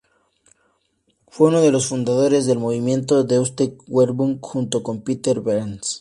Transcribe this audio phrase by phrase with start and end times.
[1.27, 5.89] Fue uno de los fundadores del movimiento Deutsche Werkbund, junto con Peter Behrens.